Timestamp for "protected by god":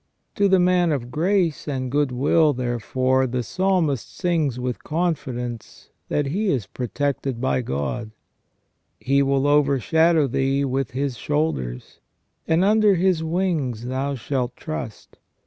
6.65-8.09